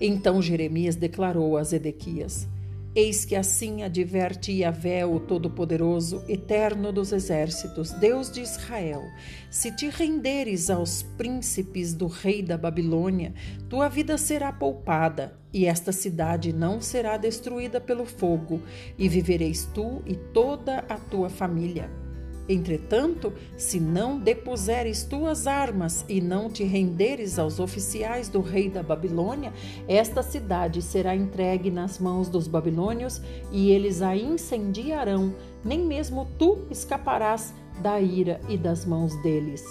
[0.00, 2.48] Então Jeremias declarou a Zedequias:
[2.96, 9.02] Eis que assim adverte Yahvé, o Todo-Poderoso, eterno dos exércitos, Deus de Israel:
[9.50, 13.34] se te renderes aos príncipes do rei da Babilônia,
[13.68, 18.60] tua vida será poupada, e esta cidade não será destruída pelo fogo,
[18.96, 22.03] e vivereis tu e toda a tua família.
[22.48, 28.82] Entretanto, se não depuseres tuas armas e não te renderes aos oficiais do rei da
[28.82, 29.52] Babilônia,
[29.88, 35.34] esta cidade será entregue nas mãos dos babilônios e eles a incendiarão,
[35.64, 39.64] nem mesmo tu escaparás da ira e das mãos deles.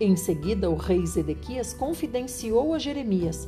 [0.00, 3.46] Em seguida, o rei Zedequias confidenciou a Jeremias: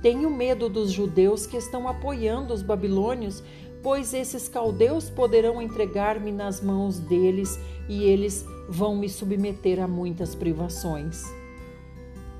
[0.00, 3.42] Tenho medo dos judeus que estão apoiando os babilônios
[3.82, 7.58] pois esses caldeus poderão entregar-me nas mãos deles
[7.88, 11.24] e eles vão me submeter a muitas privações.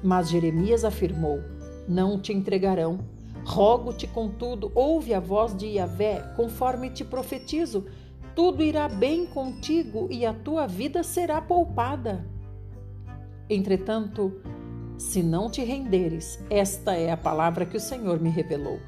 [0.03, 1.41] Mas Jeremias afirmou:
[1.89, 3.01] Não te entregarão.
[3.45, 7.86] Rogo-te, contudo, ouve a voz de Yahvé, conforme te profetizo.
[8.34, 12.26] Tudo irá bem contigo e a tua vida será poupada.
[13.49, 14.41] Entretanto,
[14.99, 18.78] se não te renderes, esta é a palavra que o Senhor me revelou.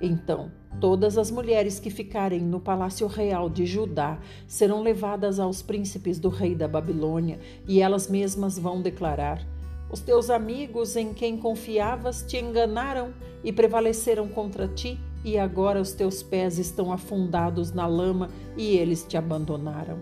[0.00, 6.18] Então, todas as mulheres que ficarem no palácio real de Judá serão levadas aos príncipes
[6.18, 9.44] do rei da Babilônia, e elas mesmas vão declarar:
[9.90, 13.12] Os teus amigos em quem confiavas te enganaram
[13.42, 19.04] e prevaleceram contra ti, e agora os teus pés estão afundados na lama e eles
[19.04, 19.98] te abandonaram.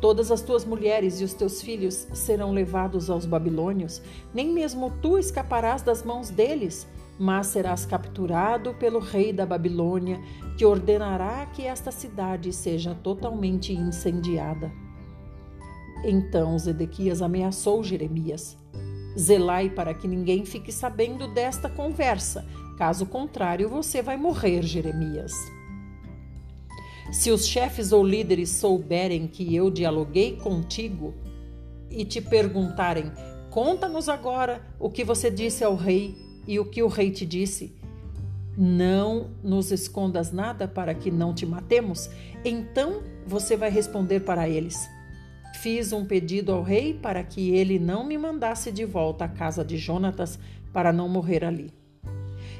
[0.00, 4.00] Todas as tuas mulheres e os teus filhos serão levados aos babilônios,
[4.32, 6.86] nem mesmo tu escaparás das mãos deles
[7.18, 10.20] mas serás capturado pelo rei da Babilônia,
[10.56, 14.70] que ordenará que esta cidade seja totalmente incendiada.
[16.04, 18.56] Então Zedequias ameaçou Jeremias:
[19.18, 22.46] Zelai para que ninguém fique sabendo desta conversa,
[22.78, 25.32] caso contrário, você vai morrer, Jeremias.
[27.10, 31.14] Se os chefes ou líderes souberem que eu dialoguei contigo
[31.90, 33.10] e te perguntarem:
[33.50, 37.74] Conta-nos agora o que você disse ao rei e o que o rei te disse?
[38.56, 42.08] Não nos escondas nada para que não te matemos?
[42.42, 44.88] Então você vai responder para eles:
[45.60, 49.62] Fiz um pedido ao rei para que ele não me mandasse de volta à casa
[49.62, 50.38] de Jonatas
[50.72, 51.70] para não morrer ali.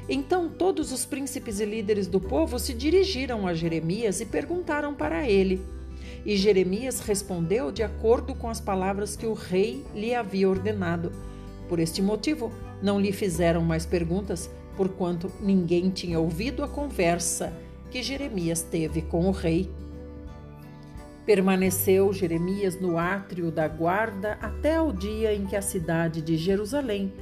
[0.07, 5.27] Então todos os príncipes e líderes do povo se dirigiram a Jeremias e perguntaram para
[5.27, 5.59] ele.
[6.23, 11.11] E Jeremias respondeu de acordo com as palavras que o rei lhe havia ordenado.
[11.67, 12.51] Por este motivo,
[12.81, 17.53] não lhe fizeram mais perguntas, porquanto ninguém tinha ouvido a conversa
[17.91, 19.69] que Jeremias teve com o rei.
[21.25, 27.13] Permaneceu Jeremias no átrio da guarda até o dia em que a cidade de Jerusalém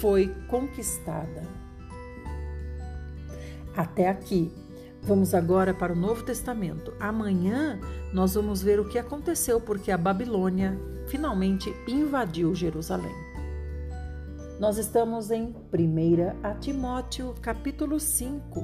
[0.00, 1.42] foi conquistada.
[3.76, 4.50] Até aqui.
[5.02, 6.92] Vamos agora para o Novo Testamento.
[7.00, 7.80] Amanhã
[8.12, 13.27] nós vamos ver o que aconteceu porque a Babilônia finalmente invadiu Jerusalém.
[14.58, 18.60] Nós estamos em 1 Timóteo, capítulo 5.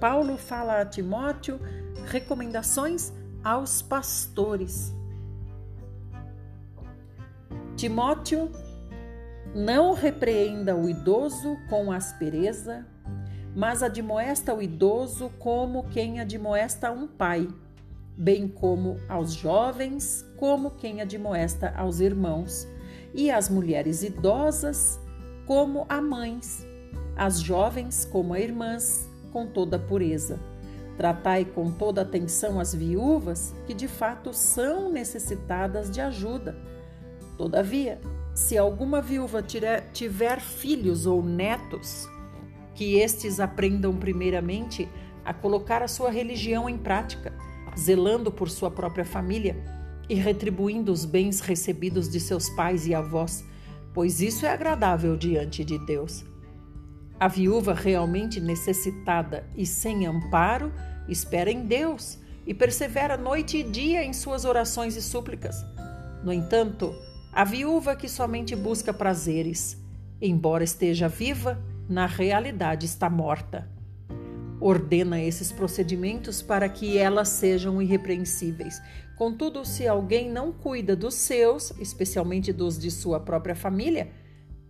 [0.00, 1.58] Paulo fala a Timóteo
[2.04, 3.12] recomendações
[3.42, 4.94] aos pastores.
[7.74, 8.48] Timóteo,
[9.52, 12.86] não repreenda o idoso com aspereza,
[13.56, 17.48] mas admoesta o idoso como quem admoesta um pai,
[18.16, 22.68] bem como aos jovens, como quem admoesta aos irmãos
[23.14, 25.00] e as mulheres idosas
[25.46, 26.66] como a mães,
[27.16, 30.40] as jovens como a irmãs, com toda pureza.
[30.96, 36.56] Tratai com toda atenção as viúvas que de fato são necessitadas de ajuda.
[37.36, 38.00] Todavia,
[38.34, 42.08] se alguma viúva tiver filhos ou netos,
[42.74, 44.88] que estes aprendam primeiramente
[45.24, 47.32] a colocar a sua religião em prática,
[47.78, 49.75] zelando por sua própria família
[50.08, 53.44] e retribuindo os bens recebidos de seus pais e avós,
[53.92, 56.24] pois isso é agradável diante de Deus.
[57.18, 60.72] A viúva realmente necessitada e sem amparo
[61.08, 65.56] espera em Deus e persevera noite e dia em suas orações e súplicas.
[66.22, 66.94] No entanto,
[67.32, 69.76] a viúva que somente busca prazeres,
[70.20, 73.68] embora esteja viva, na realidade está morta.
[74.60, 78.80] Ordena esses procedimentos para que elas sejam irrepreensíveis,
[79.16, 84.10] Contudo, se alguém não cuida dos seus, especialmente dos de sua própria família,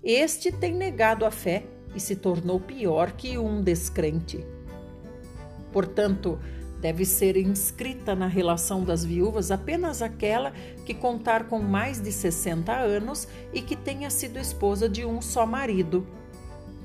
[0.05, 1.65] este tem negado a fé
[1.97, 4.45] e se tornou pior que um descrente.
[5.73, 6.39] Portanto,
[6.81, 10.53] deve ser inscrita na relação das viúvas apenas aquela
[10.85, 15.45] que contar com mais de 60 anos e que tenha sido esposa de um só
[15.45, 16.07] marido,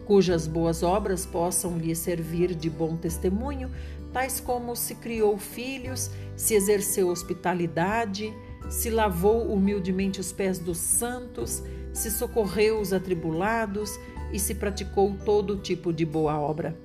[0.06, 3.70] cujas boas obras possam lhe servir de bom testemunho
[4.12, 8.34] tais como se criou filhos, se exerceu hospitalidade,
[8.70, 13.99] se lavou humildemente os pés dos santos, se socorreu os atribulados
[14.32, 16.78] e se praticou todo tipo de boa obra.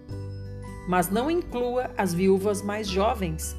[0.88, 3.56] Mas não inclua as viúvas mais jovens,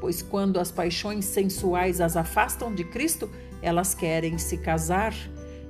[0.00, 3.28] pois quando as paixões sensuais as afastam de Cristo,
[3.60, 5.12] elas querem se casar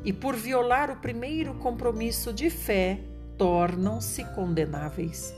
[0.05, 3.01] e, por violar o primeiro compromisso de fé,
[3.39, 5.33] tornam-se condenáveis.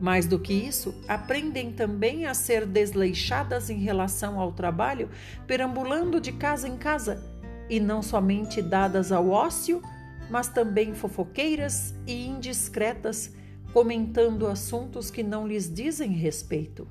[0.00, 5.08] Mais do que isso, aprendem também a ser desleixadas em relação ao trabalho,
[5.46, 7.22] perambulando de casa em casa,
[7.68, 9.80] e não somente dadas ao ócio,
[10.28, 13.32] mas também fofoqueiras e indiscretas,
[13.72, 16.88] comentando assuntos que não lhes dizem respeito.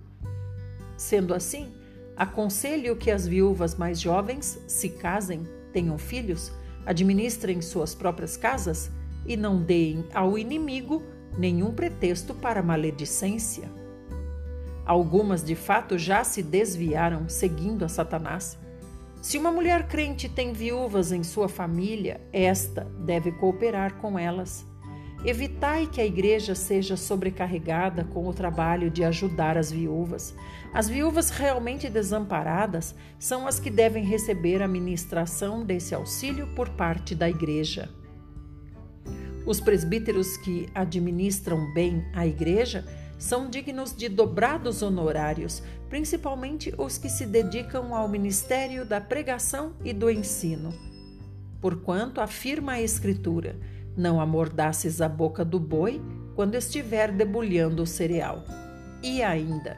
[0.96, 1.74] Sendo assim,
[2.16, 5.44] aconselho que as viúvas mais jovens se casem,
[5.74, 6.52] tenham filhos,
[6.86, 8.92] administrem suas próprias casas
[9.26, 11.04] e não deem ao inimigo
[11.38, 13.70] nenhum pretexto para maledicência.
[14.86, 18.58] Algumas, de fato, já se desviaram seguindo a Satanás.
[19.22, 24.66] Se uma mulher crente tem viúvas em sua família, esta deve cooperar com elas.
[25.24, 30.34] Evitai que a igreja seja sobrecarregada com o trabalho de ajudar as viúvas.
[30.74, 37.14] As viúvas realmente desamparadas são as que devem receber a ministração desse auxílio por parte
[37.14, 37.90] da igreja.
[39.50, 42.86] Os presbíteros que administram bem a igreja
[43.18, 49.92] são dignos de dobrados honorários, principalmente os que se dedicam ao ministério da pregação e
[49.92, 50.72] do ensino.
[51.60, 53.60] Porquanto afirma a Escritura:
[53.98, 56.00] não amordaces a boca do boi
[56.36, 58.44] quando estiver debulhando o cereal.
[59.02, 59.78] E ainda,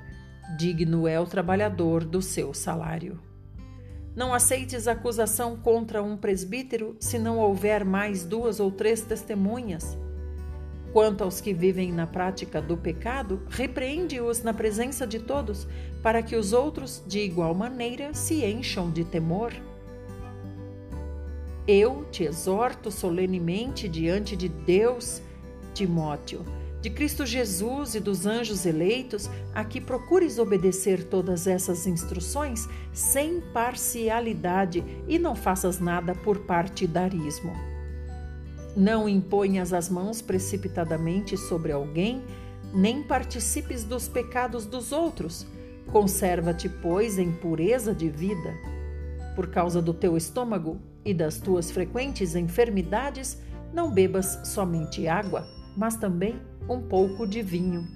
[0.58, 3.31] digno é o trabalhador do seu salário.
[4.16, 9.98] Não aceites acusação contra um presbítero se não houver mais duas ou três testemunhas.
[10.92, 15.66] Quanto aos que vivem na prática do pecado, repreende-os na presença de todos,
[16.04, 19.54] para que os outros, de igual maneira, se encham de temor.
[21.66, 25.22] Eu te exorto solenemente diante de Deus,
[25.74, 26.44] Timóteo
[26.82, 33.40] de Cristo Jesus e dos anjos eleitos, a que procures obedecer todas essas instruções sem
[33.54, 37.54] parcialidade e não faças nada por partidarismo.
[38.76, 42.24] Não imponhas as mãos precipitadamente sobre alguém,
[42.74, 45.46] nem participes dos pecados dos outros.
[45.92, 48.56] Conserva-te, pois, em pureza de vida.
[49.36, 53.38] Por causa do teu estômago e das tuas frequentes enfermidades,
[53.74, 55.46] não bebas somente água,
[55.76, 57.88] mas também um pouco de vinho.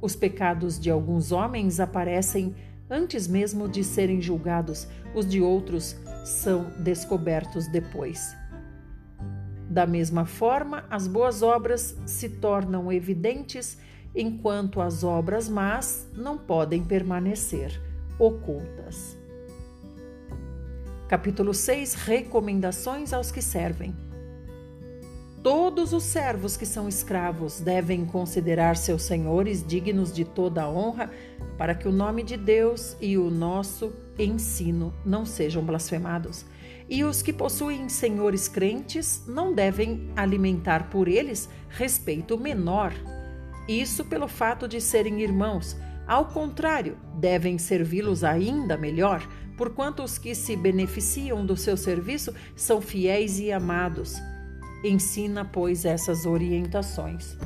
[0.00, 2.54] Os pecados de alguns homens aparecem
[2.88, 8.36] antes mesmo de serem julgados, os de outros são descobertos depois.
[9.68, 13.78] Da mesma forma, as boas obras se tornam evidentes,
[14.14, 17.80] enquanto as obras más não podem permanecer
[18.18, 19.16] ocultas.
[21.08, 23.94] Capítulo 6 Recomendações aos que servem.
[25.44, 31.10] Todos os servos que são escravos devem considerar seus senhores dignos de toda a honra,
[31.58, 36.46] para que o nome de Deus e o nosso ensino não sejam blasfemados.
[36.88, 42.94] E os que possuem senhores crentes não devem alimentar por eles respeito menor.
[43.68, 45.76] Isso pelo fato de serem irmãos.
[46.06, 49.22] Ao contrário, devem servi-los ainda melhor,
[49.58, 54.18] porquanto os que se beneficiam do seu serviço são fiéis e amados.
[54.84, 57.38] Ensina, pois, essas orientações.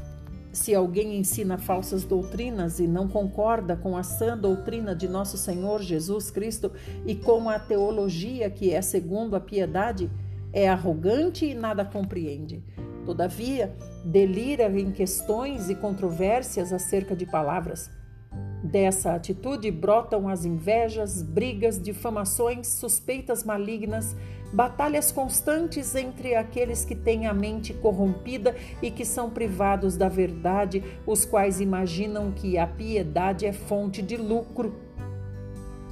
[0.50, 5.80] Se alguém ensina falsas doutrinas e não concorda com a sã doutrina de nosso Senhor
[5.80, 6.72] Jesus Cristo
[7.06, 10.10] e com a teologia que é segundo a piedade,
[10.52, 12.64] é arrogante e nada compreende.
[13.04, 13.72] Todavia,
[14.04, 17.88] delira em questões e controvérsias acerca de palavras.
[18.64, 24.16] Dessa atitude brotam as invejas, brigas, difamações, suspeitas malignas,
[24.52, 30.82] batalhas constantes entre aqueles que têm a mente corrompida e que são privados da verdade,
[31.06, 34.74] os quais imaginam que a piedade é fonte de lucro.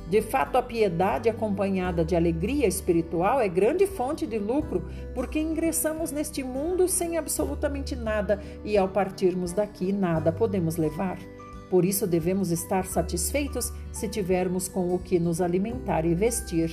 [0.08, 6.12] De fato, a piedade acompanhada de alegria espiritual é grande fonte de lucro, porque ingressamos
[6.12, 11.18] neste mundo sem absolutamente nada e ao partirmos daqui nada podemos levar.
[11.68, 16.72] Por isso devemos estar satisfeitos se tivermos com o que nos alimentar e vestir.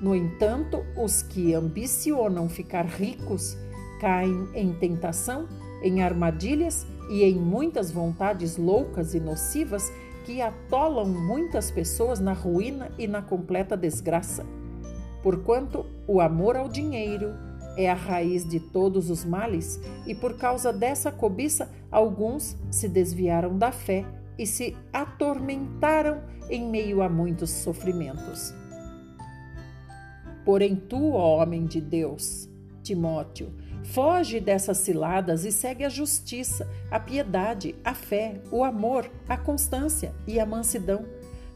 [0.00, 3.56] No entanto, os que ambicionam ficar ricos
[4.00, 5.46] caem em tentação,
[5.82, 9.92] em armadilhas e em muitas vontades loucas e nocivas
[10.24, 14.46] que atolam muitas pessoas na ruína e na completa desgraça.
[15.22, 17.34] Porquanto o amor ao dinheiro,
[17.76, 23.56] é a raiz de todos os males, e por causa dessa cobiça, alguns se desviaram
[23.56, 24.04] da fé
[24.38, 28.59] e se atormentaram em meio a muitos sofrimentos.
[30.44, 32.48] Porém, tu, homem de Deus,
[32.82, 33.52] Timóteo,
[33.84, 40.12] foge dessas ciladas e segue a justiça, a piedade, a fé, o amor, a constância
[40.26, 41.04] e a mansidão.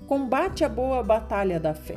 [0.07, 1.97] Combate a boa batalha da fé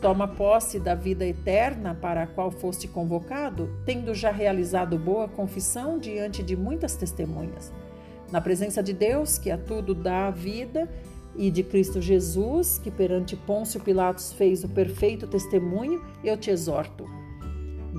[0.00, 5.98] Toma posse da vida eterna para a qual foste convocado, tendo já realizado boa confissão
[5.98, 7.72] diante de muitas testemunhas.
[8.30, 10.88] Na presença de Deus, que a tudo dá a vida,
[11.38, 17.04] e de Cristo Jesus, que perante Pôncio Pilatos fez o perfeito testemunho, eu te exorto.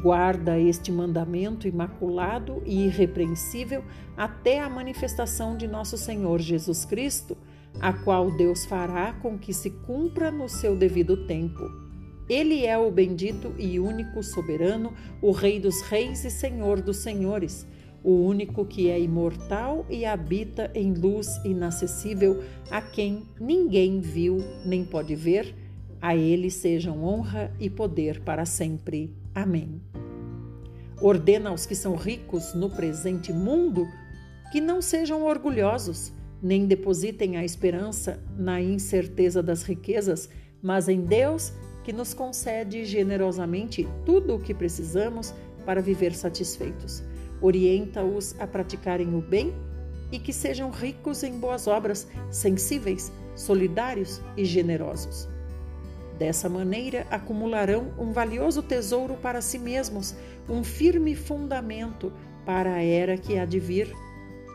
[0.02, 3.84] Guarda este mandamento imaculado e irrepreensível
[4.16, 7.36] até a manifestação de nosso Senhor Jesus Cristo,
[7.80, 11.88] a qual Deus fará com que se cumpra no seu devido tempo
[12.30, 17.66] ele é o bendito e único soberano, o Rei dos Reis e Senhor dos Senhores,
[18.04, 24.86] o único que é imortal e habita em luz inacessível, a quem ninguém viu nem
[24.86, 25.54] pode ver.
[26.02, 29.16] A ele sejam honra e poder para sempre.
[29.34, 29.82] Amém.
[31.02, 33.88] Ordena aos que são ricos no presente mundo
[34.52, 40.30] que não sejam orgulhosos, nem depositem a esperança na incerteza das riquezas,
[40.62, 41.52] mas em Deus
[41.84, 45.34] que nos concede generosamente tudo o que precisamos
[45.66, 47.04] para viver satisfeitos.
[47.42, 49.54] Orienta-os a praticarem o bem
[50.12, 55.28] e que sejam ricos em boas obras, sensíveis, solidários e generosos.
[56.18, 60.16] Dessa maneira, acumularão um valioso tesouro para si mesmos,
[60.50, 62.12] um firme fundamento
[62.46, 63.94] para a era que há de vir,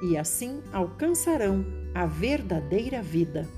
[0.02, 1.64] e assim alcançarão
[1.94, 3.48] a verdadeira vida.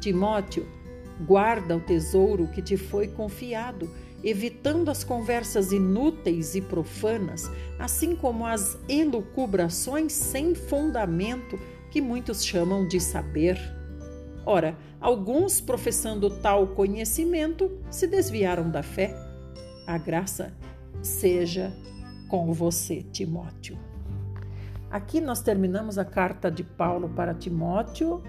[0.00, 0.78] Timóteo
[1.20, 3.90] Guarda o tesouro que te foi confiado,
[4.22, 11.58] evitando as conversas inúteis e profanas, assim como as elucubrações sem fundamento
[11.90, 13.58] que muitos chamam de saber.
[14.44, 19.14] Ora, alguns, professando tal conhecimento, se desviaram da fé.
[19.86, 20.52] A graça
[21.02, 21.72] seja
[22.28, 23.78] com você, Timóteo.
[24.90, 28.22] Aqui nós terminamos a carta de Paulo para Timóteo.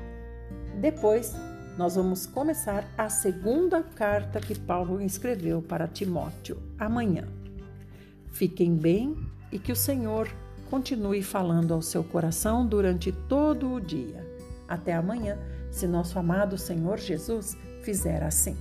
[0.79, 1.33] Depois
[1.79, 7.23] nós vamos começar a segunda carta que Paulo escreveu para Timóteo amanhã.
[8.33, 9.15] Fiquem bem
[9.49, 10.27] e que o Senhor
[10.69, 14.27] continue falando ao seu coração durante todo o dia.
[14.67, 15.37] Até amanhã,
[15.71, 18.57] se nosso amado Senhor Jesus fizer assim.